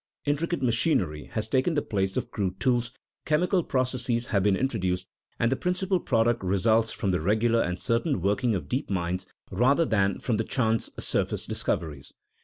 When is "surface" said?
10.97-11.45